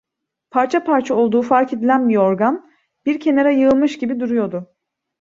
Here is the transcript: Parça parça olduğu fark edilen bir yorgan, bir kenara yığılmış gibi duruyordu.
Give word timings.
Parça 0.51 0.81
parça 0.83 1.13
olduğu 1.15 1.41
fark 1.41 1.73
edilen 1.73 2.09
bir 2.09 2.13
yorgan, 2.13 2.71
bir 3.05 3.19
kenara 3.19 3.51
yığılmış 3.51 3.99
gibi 3.99 4.19
duruyordu. 4.19 4.73